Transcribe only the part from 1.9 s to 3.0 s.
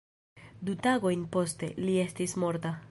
estis morta.